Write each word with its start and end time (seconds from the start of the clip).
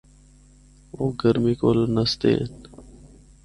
او 0.97 1.03
گرمی 1.19 1.53
کولو 1.59 1.85
نسدے 1.95 2.31
ہن۔ 2.37 2.53